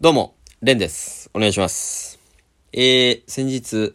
[0.00, 1.28] どうも、レンです。
[1.34, 2.20] お願いします。
[2.72, 3.94] えー、先日、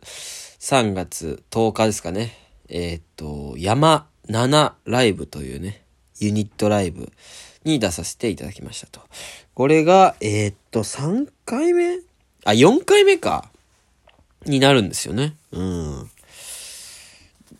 [0.59, 2.37] 3月10日ですかね。
[2.67, 5.81] えーっと、山7ライブというね、
[6.19, 7.13] ユニットライブ
[7.63, 8.99] に出させていただきましたと。
[9.53, 11.99] これが、えーっと、3回目？
[12.43, 13.49] あ、4回目か。
[14.45, 15.37] になるんですよね。
[15.53, 16.09] うん。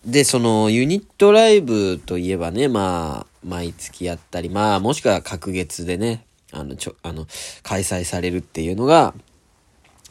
[0.05, 7.27] で、その、ユニットライブといえばね、まあ、毎月やったり、まあ、もしくは隔月でね、あの、ちょ、あの、
[7.63, 9.13] 開催されるっていうのが、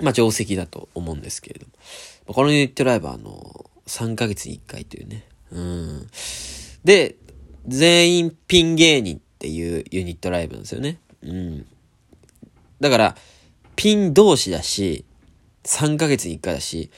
[0.01, 1.67] まあ、定石だと思うんですけれど
[2.27, 2.35] も。
[2.35, 5.25] このユニットライブは、あの、3ヶ月に1回というね。
[5.51, 6.07] うん。
[6.85, 7.17] で、
[7.67, 10.99] 全員ピン芸人っていうユニットライブなんですよね。
[11.23, 11.67] うん。
[12.81, 13.17] だから、
[13.77, 15.05] ピン同士だし、
[15.65, 16.91] 3ヶ月に1回だし、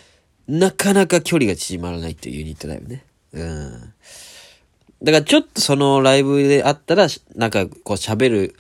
[0.49, 3.05] なかなか距離が縮まらないっていうユニットライブね。
[3.33, 3.93] うん。
[5.03, 8.55] だからちょっとそのライブであったら、なんかこう喋る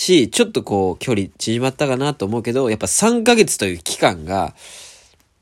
[0.00, 4.54] し、ちょっとこう距離縮まったかなと思うけど、やっぱ3ヶ月という期間が、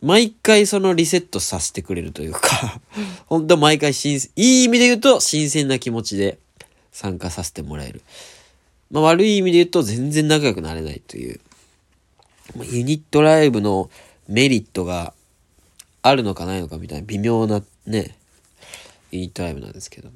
[0.02, 2.80] 毎回そのリセットさせてくれるというか、
[3.26, 6.38] 本当毎回新、いい意味で言うと新鮮な気持ちで
[6.92, 8.02] 参加させてもらえる。
[8.90, 11.40] まあ悪い意味で言うと全然仲良くなれないという。
[12.64, 13.90] ユニットライブの
[14.26, 15.12] メリットが
[16.02, 18.16] あるのかないのかみたいな微妙なね、
[19.12, 20.10] ユニットライブなんですけど。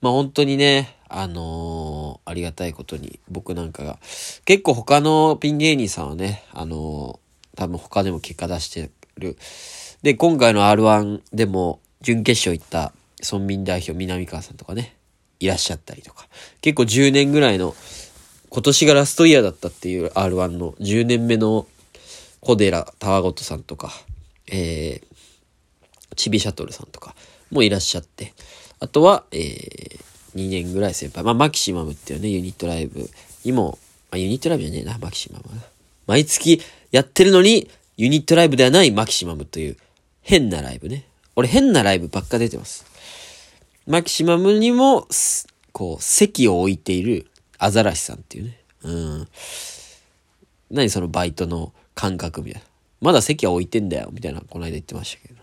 [0.00, 3.98] まあ本当にね、あのーありがたいことに僕なんかが、
[4.44, 9.36] 結構他のピン芸人さんはね、あのー多分他でも結果出してる。
[10.02, 14.94] で、今回の R1 でも準決勝行った村民代表南川さんとかね、
[15.40, 16.28] いらっしゃったりとか。
[16.60, 17.74] 結構10年ぐらいの、
[18.50, 21.66] 今年がラストイヤーだったっていう R1 の10年目の
[22.40, 23.90] 小寺タワゴトさんとか、
[24.52, 27.14] えー、ちびシャトルさんとか
[27.50, 28.34] もいらっしゃって、
[28.80, 29.98] あとは、えー、
[30.34, 33.08] 2年ぐらい先輩、まあ、マキシマムっていうね、ユニットライブ
[33.44, 33.78] にも、
[34.10, 35.64] まあ、ユニットライブじゃねえな、マキシマムは。
[36.06, 36.60] 毎月
[36.92, 39.76] やってるのに、ユニットライブではないマキシマムという、
[40.22, 41.06] 変なライブね。
[41.36, 42.84] 俺変なライブばっか出てます。
[43.86, 45.06] マキシマムにも、
[45.72, 47.26] こう、席を置いている
[47.58, 48.58] アザラシさんっていうね。
[48.82, 49.28] うん。
[50.70, 52.66] 何そのバイトの感覚みたいな。
[53.00, 55.40] まだ席は置いてんだよ、みたいな、この間言ってましたけど。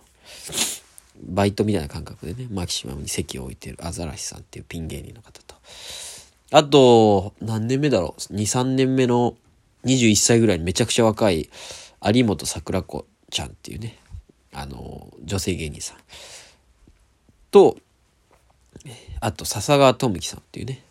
[1.22, 5.56] バイトみたいな感覚でね、マキシマムに席を置いてるアザラシさんっていうピン芸人の方と。
[6.52, 9.36] あと、何年目だろう ?2、3年目の
[9.86, 11.50] 21歳ぐらいにめちゃくちゃ若い
[12.04, 13.98] 有本桜子ちゃんっていうね、
[14.54, 15.98] あの、女性芸人さん。
[17.52, 17.78] と、
[19.20, 20.84] あと、笹川智樹さんっていうね、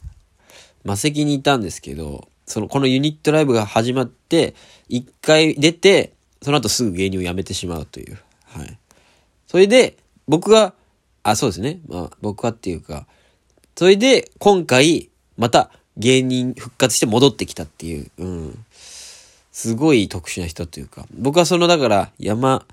[0.84, 4.54] 魔石にいたんですけど、その、このユニットライブが始まって、
[4.88, 6.12] 一回出て、
[6.42, 8.18] その後すぐ芸人を辞めてしまうという。
[8.46, 8.78] はい。
[9.46, 9.96] それで、
[10.28, 10.74] 僕が、
[11.22, 11.80] あ、そうですね。
[11.88, 13.06] まあ、僕はっていうか、
[13.76, 18.64] それで、今回、また芸人復活して戻ってきたっていう、うん。
[19.52, 22.64] すごい特殊な人というか、僕はその、だから、山、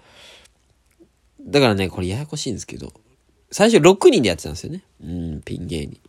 [1.41, 2.93] だからね、これややこしいんですけど、
[3.51, 4.83] 最初6人でやってたんですよね。
[5.03, 5.99] うん、ピン芸人。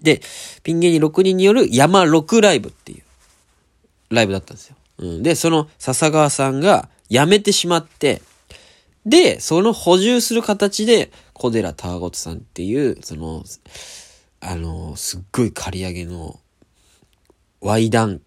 [0.00, 0.20] で、
[0.62, 3.02] ピン芸人6人による山6ライブっていう
[4.10, 4.76] ライブだったんですよ。
[4.98, 8.22] うん、で、その笹川さんが辞めてしまって、
[9.06, 13.44] で、その補充する形で、小寺タワゴトさんっていう、その、
[14.40, 16.38] あの、すっごい刈り上げの、
[17.60, 18.20] ワイダン、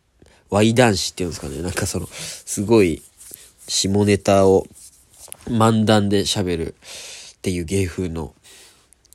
[0.49, 1.61] ワイ男子っていうんですかね。
[1.61, 3.01] なんかその、すごい、
[3.67, 4.67] 下ネタを
[5.45, 6.75] 漫談で喋る
[7.37, 8.33] っていう芸風の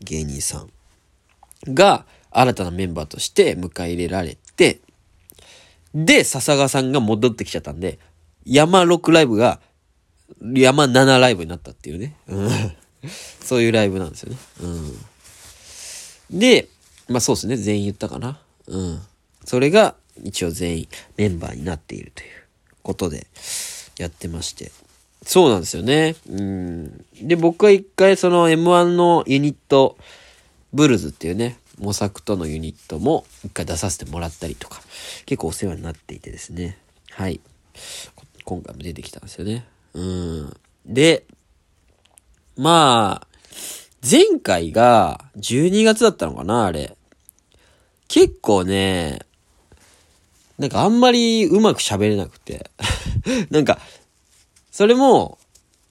[0.01, 0.71] 芸人さん
[1.73, 4.81] が新たなメンバーとして迎え入れられて、
[5.95, 7.99] で、笹川さんが戻ってきちゃったんで、
[8.45, 9.61] 山6ライブが
[10.41, 12.17] 山7ライブになったっていうね。
[12.29, 12.51] うん、
[13.41, 14.39] そういうライブなんですよね。
[16.31, 16.69] うん、で、
[17.09, 17.57] まあそうですね。
[17.57, 18.41] 全員言ったかな。
[18.67, 19.01] うん。
[19.45, 22.29] それが一応全員メンバーになっているという
[22.83, 23.27] ことで
[23.99, 24.71] やってまして。
[25.25, 26.17] そうなんですよね。
[26.29, 27.05] うん。
[27.21, 29.97] で、僕は一回その M1 のユニット、
[30.73, 34.83] ブルズっていうね、模索とのユニットも一回出させてもらったりとか、
[35.27, 36.79] 結構お世話になっていてですね。
[37.11, 37.41] はい。
[38.45, 39.65] 今回も出てきたんですよね。
[39.95, 40.57] うん。
[40.87, 41.27] で、
[42.57, 43.27] まあ、
[44.09, 46.97] 前回が12月だったのかな、あれ。
[48.09, 49.21] 結構ね、
[50.59, 52.71] なんかあんまりうまく喋れなくて。
[53.51, 53.79] なんか、
[54.71, 55.39] それも、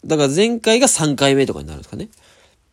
[0.06, 2.10] だから前回が3回目とかになるんですかね。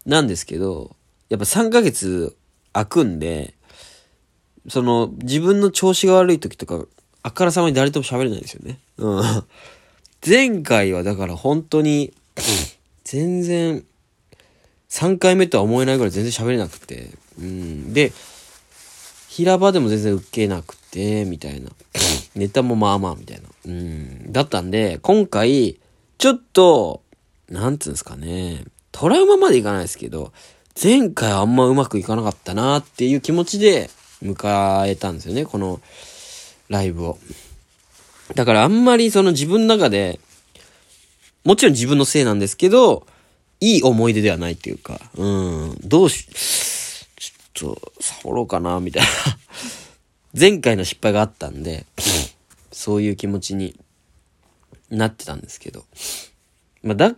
[0.07, 0.97] なんですけど、
[1.29, 2.37] やっぱ3ヶ月
[2.73, 3.55] 空くんで、
[4.69, 6.85] その、自分の調子が悪い時とか、
[7.23, 8.81] あからさまに誰とも喋れないですよね。
[8.97, 9.45] うん。
[10.27, 12.13] 前回はだから本当に、
[13.05, 13.85] 全然、
[14.91, 17.11] 3回目とは思えないぐらい全然喋れなくて。
[17.39, 17.93] うん。
[17.93, 18.13] で、
[19.29, 21.71] 平場でも全然受けなくて、みたいな。
[22.35, 23.49] ネタもまあまあみたいな。
[23.67, 24.33] うん。
[24.33, 25.79] だったんで、今回、
[26.19, 27.03] ちょっと、
[27.49, 28.65] なんつうんですかね。
[28.93, 30.33] トラウマまでいかないですけど、
[30.81, 33.91] 前回あんまうまくいかなかったなっていう気持ちで
[34.23, 35.81] 迎えたんですよね、この
[36.69, 37.19] ライブを。
[38.35, 40.21] だからあんまりその自分の中で、
[41.45, 43.07] もちろん自分のせいなんですけど、
[43.61, 46.27] いい思い出ではないっていうか、うん、どうし、
[47.17, 49.09] ちょっと、サボろうかな、みたいな
[50.39, 51.87] 前回の失敗があったんで、
[52.71, 53.75] そういう気持ちに
[54.91, 55.85] なってたんですけど。
[56.83, 57.11] まあ、だ、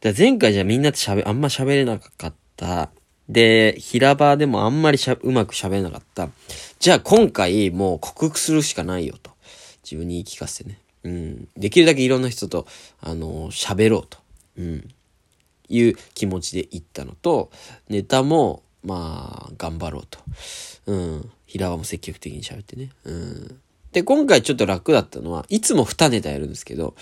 [0.00, 2.90] だ前回じゃみんなと喋、あんま喋れなかった。
[3.28, 6.28] で、平場でもあんまりしゃ、うまく喋れなかった。
[6.78, 9.30] じゃあ今回もう克服するしかないよと。
[9.90, 10.78] 自分に言い聞かせてね。
[11.04, 11.48] うん。
[11.56, 12.66] できるだけいろんな人と、
[13.00, 14.18] あの、喋ろうと。
[14.58, 14.88] うん。
[15.70, 17.50] いう気持ちで行ったのと、
[17.88, 20.18] ネタも、まあ、頑張ろうと。
[20.86, 21.30] うん。
[21.46, 22.90] 平場も積極的に喋ってね。
[23.04, 23.60] うん。
[23.92, 26.94] で、今回ちょっと楽だったのは、いつも2ネタやるんですけど、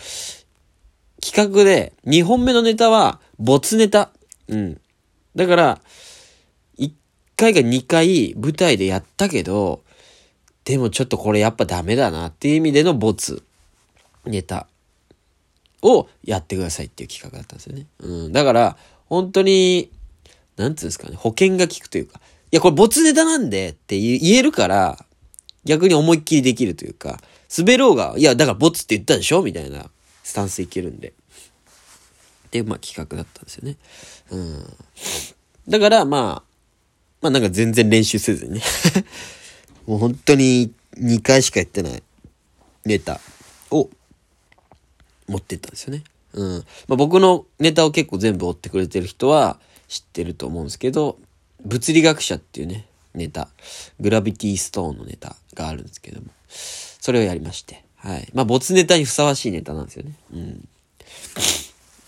[1.20, 4.10] 企画で2本目のネタは、没ネタ。
[4.48, 4.80] うん。
[5.34, 5.80] だから、
[6.78, 6.92] 1
[7.36, 9.82] 回か2回舞台でやったけど、
[10.66, 13.42] でもちょっとこれやっぱダメだなっていう意味での没
[14.24, 14.66] ネタ
[15.80, 17.86] をやってくださいっていう企画だったんですよね。
[18.00, 18.32] うん。
[18.32, 18.76] だから、
[19.06, 19.90] 本当に、
[20.56, 22.20] なんつうんですかね、保険が効くというか、
[22.50, 25.06] いや、これ没ネタなんでって言えるから、
[25.64, 27.20] 逆に思いっきりできるというか、
[27.56, 29.42] 滑ろうが、いや、だからボツって言ったでしょ？
[29.42, 29.88] みたいな
[30.24, 31.12] スタンスいけるんで。
[32.50, 33.76] で、まあ企画だったんですよね。
[34.32, 34.76] うん。
[35.68, 36.42] だから、まあ、
[37.20, 38.62] まあなんか全然練習せずにね
[39.86, 42.02] もう本当に2回しかやってない
[42.84, 43.20] ネタ
[43.70, 43.88] を
[45.28, 46.04] 持ってったんですよね。
[46.34, 46.64] うん。
[46.88, 51.18] まあ僕のネタを結構全部追ってくれてる人は知ってると思うんですけど、
[51.64, 53.48] 物理学者っていうね、ネタ、
[53.98, 58.28] グラビティストーンのネタがあるんですけども、それをやりまして、はい。
[58.34, 60.12] まあ、没ネタにふさわしいネタなんですよね。
[60.32, 60.68] うん。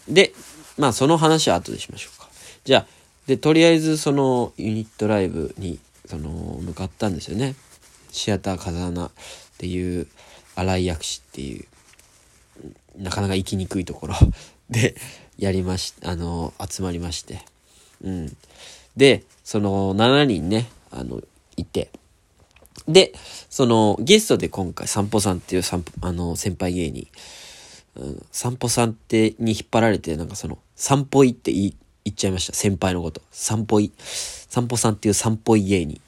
[0.09, 0.33] で、
[0.77, 2.29] まあ、その話は後でしましょうか。
[2.65, 2.87] じゃあ、
[3.27, 6.31] で、とりあえずそのユニットライブに、その、
[6.63, 7.57] 向かったんですよね。
[8.11, 9.11] シアター風穴っ
[9.59, 10.07] ていう、
[10.55, 11.65] 荒井薬師っていう、
[12.97, 14.15] なかなか行きにくいところ
[14.69, 14.97] で、
[15.39, 17.41] やりまし、あの、集まりまして。
[18.03, 18.37] うん。
[18.97, 21.23] で、その7人ね、あの、
[21.57, 21.91] いて。
[22.89, 23.13] で、
[23.49, 27.07] そのゲストで今回散歩さんっていう散歩、あの、先輩芸人、
[27.95, 31.67] うん、散歩さんってに引っ張られて、なんかその、散歩いって言
[32.05, 32.55] い、っちゃいました。
[32.55, 33.23] 先輩のこと。
[33.31, 33.93] 散歩い。
[33.99, 36.01] 散歩さんっていう散歩い芸人。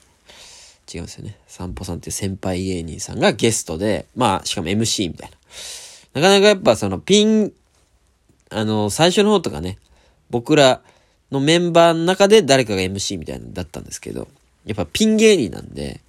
[0.93, 1.39] 違うんですよね。
[1.47, 6.21] 散歩さんっていう先輩芸人さんがゲストで、まあ、しかも MC みたいな。
[6.21, 7.53] なかなかやっぱそのピン、
[8.51, 9.79] あの、最初の方とかね、
[10.31, 10.81] 僕ら
[11.31, 14.29] のメンバーの中で誰かが MC みたいなだったんですけど、
[14.67, 16.01] やっぱピン芸人なんで、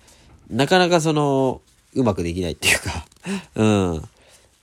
[0.49, 1.61] なかなかその、
[1.93, 3.05] うまくできないっていうか
[3.55, 3.65] う
[3.97, 4.09] ん。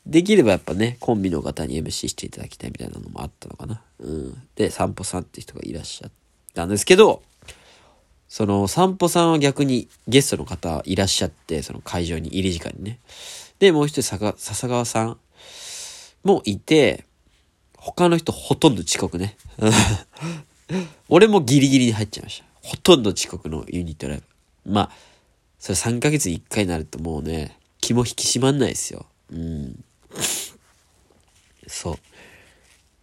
[0.07, 3.83] できればやっぱね、コンビの方に MC していただきたいみたいなのもあったのかな。
[4.01, 4.43] うん。
[4.57, 6.11] で、散歩さんって人がいらっしゃっ
[6.55, 7.23] たんですけど、
[8.29, 12.99] その散歩さんは逆にゲストの方いらっしゃって、その会場に入り時間にね。
[13.59, 15.19] で、もう一人さ笹川さん
[16.25, 17.05] もいて、
[17.77, 19.37] 他の人ほとんど遅刻ね。
[21.09, 22.45] 俺もギリギリに入っちゃいました。
[22.63, 24.23] ほとんど遅刻のユニットライ
[24.65, 24.73] ブ。
[24.73, 24.91] まあ、
[25.59, 29.07] それ3ヶ月に1回になるともうね、気も引き締まんないですよ。
[29.33, 29.85] うん。
[31.67, 31.99] そう。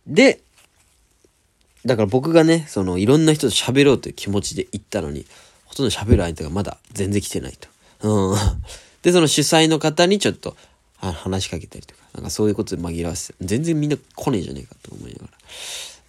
[0.08, 0.42] で、
[1.86, 5.26] だから僕がね、そのいろんな人と喋ろうという気持ちで行ったのに、
[5.66, 7.70] ほとんど喋る相手がまだ全然来てないと。
[8.02, 8.38] うん。
[9.04, 10.58] で、その主催の方にちょっと
[10.98, 15.32] 話しかけたりとか、なんかそういうことで紛らわせて、全然みんな来ねえじゃねえかと思いながら。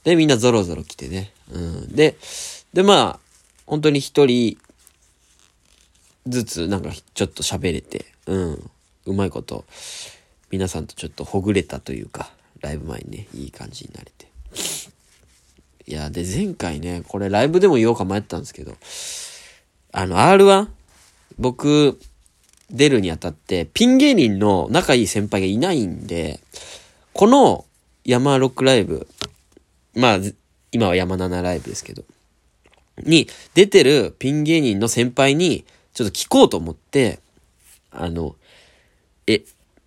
[0.05, 1.33] で、みんなゾロゾロ来てね。
[1.53, 1.89] うん。
[1.95, 2.17] で、
[2.73, 3.21] で、まあ、
[3.67, 4.57] 本当に一人
[6.27, 8.71] ずつなんかちょっと喋れて、うん。
[9.05, 9.67] うまいこと、
[10.51, 14.27] 皆さんとちょっとほぐれたというか、ライブ前にね、いい感じになれて。
[15.87, 18.75] いや、で、前回ね、これライブでも言おうか迷ったんですけど、
[19.93, 20.69] あの、R1?
[21.39, 21.99] 僕、
[22.71, 26.41] 出るにあたって、ピン芸人の仲いい先輩がいないんで、
[27.13, 27.65] この
[28.05, 29.07] 山ロックライブ、
[29.95, 30.19] まあ、
[30.73, 32.03] 今は山7ライブですけど、
[33.03, 35.65] に出てるピン芸人の先輩に
[35.95, 37.21] ちょっと聞こうと思って、
[37.91, 38.35] あの、
[39.27, 39.43] え、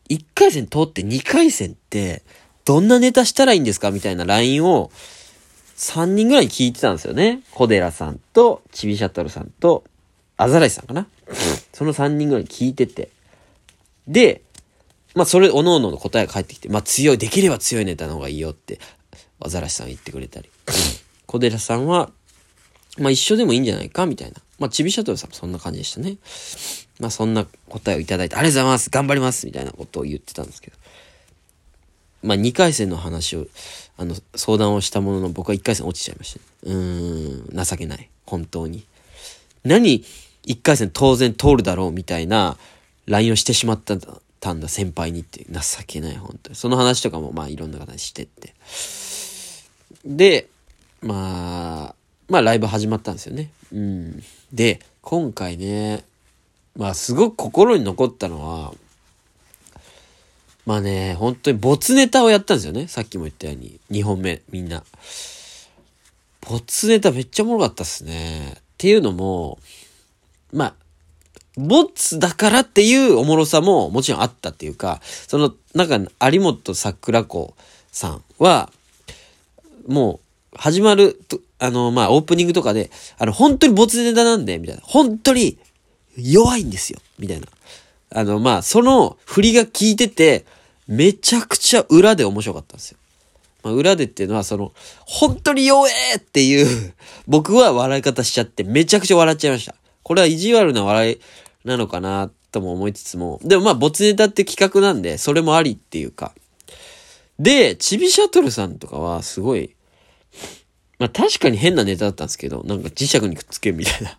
[0.09, 2.23] 1回戦通って2回戦って
[2.65, 4.91] どんなネタしたらいいんですかみたいな LINE を
[5.79, 7.41] 3人ぐらい聞いてたんですよね。
[7.51, 9.85] 小寺さんと、ちびシャトルさんと、
[10.35, 11.07] アザラシさんかな
[11.73, 13.09] その3人ぐらい聞いてて。
[14.05, 14.41] で、
[15.15, 18.77] まあそれ、おのおのの答えが返ってきて、まあ強い、できれば強いネタの方がいいよって、
[19.39, 20.49] アザラシさん言ってくれたり。
[21.25, 22.11] 小寺さんは、
[22.97, 24.41] まあ一緒でもいいんじゃないかみたいな。
[24.57, 26.17] まあちびシャトルさんもそんな感じでしたね。
[26.99, 30.77] まあそんな答えをいただいて、ありがとうございます頑張りますみたいなことを言ってたんですけど。
[32.21, 33.47] まあ2回戦の話を、
[33.99, 38.09] あの、相談をしたものの僕は1回戦落ちちゃいました、うーん、情けない。
[38.25, 38.85] 本当に。
[39.65, 40.05] 何、
[40.45, 42.57] 1回戦当然通るだろうみたいな
[43.07, 44.07] LINE をしてしまったんだ、
[44.39, 46.55] たんだ先輩にって情けない、本当に。
[46.55, 48.53] その話とかもまあいろんな方にしてって。
[50.05, 50.47] で、
[51.01, 51.95] まあ、
[52.29, 53.51] まあライブ始まったんですよね。
[53.73, 54.23] うん。
[54.53, 56.05] で、今回ね、
[56.77, 58.73] まあすごく心に残ったのは、
[60.69, 62.87] まあね、本当に没ネタをやったんですよね。
[62.87, 63.79] さっきも言ったように。
[63.89, 64.83] 2本目、みんな。
[66.41, 68.51] 没ネタめっちゃおもろかったっすね。
[68.51, 69.57] っていうのも、
[70.53, 70.73] まあ、
[71.57, 77.55] ボツだからっていうおもろさももちろんあったっていうか、その、なんか、有本桜子
[77.91, 78.69] さんは、
[79.87, 80.19] も
[80.53, 84.83] う、始まると、あの、まあ、オープニングとかで、あの、本当にボツネタなんで、みたいな。
[84.85, 85.57] 本当に
[86.15, 87.47] 弱いんですよ、みたいな。
[88.11, 90.45] あの、まあ、その振りが効いてて、
[90.89, 92.97] めちゃくちゃ裏で面白かったんですよ。
[93.61, 94.73] まあ、裏でっていうのは、その、
[95.05, 96.93] 本当に弱えっていう
[97.27, 99.75] 僕は笑い方しちゃって、めちゃくちゃ笑っちゃいました。
[100.01, 101.19] これは意地悪な笑い
[101.63, 106.33] なのかな、とも思いつつも、でもまあ、ボツネタって企画なんで、それもありっていうか。
[107.37, 109.75] で、チビシャトルさんとかは、すごい、
[110.97, 114.17] まあ確かに変なネタだったんですけど、なんか磁石にくっつけるみたいな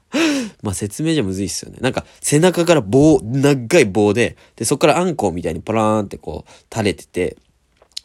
[0.62, 1.79] まあ説明じゃむずいっすよね。
[1.81, 7.37] なんか背中から棒、長い棒で、で、そこからアンコウみたいにパラーンってこう垂れてて、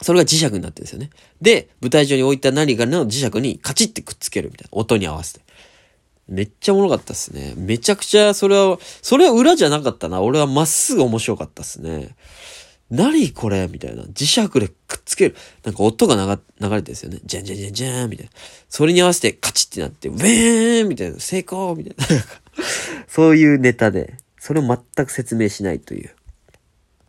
[0.01, 1.09] それが磁石になってるんですよね。
[1.41, 4.77] で、舞台上に置いた何かの磁石にカチッてくっつけるみたいな。
[4.77, 5.41] 音に合わせて。
[6.27, 7.53] めっちゃおもろかったっすね。
[7.55, 10.21] めちゃくちゃ、それは、それは裏じゃなかったな。
[10.21, 12.15] 俺はまっすぐ面白かったっすね。
[12.89, 14.03] 何これみたいな。
[14.03, 15.35] 磁石でくっつける。
[15.63, 17.19] なんか音が流流れてるんですよね。
[17.23, 18.31] じゃんじゃんじゃんじゃんみたいな。
[18.69, 21.19] それに合わせてカチッってなって、ウェーンみたいな。
[21.19, 22.23] 成功みたいな。
[23.07, 26.14] そういうネタで、それを全く説明しないという。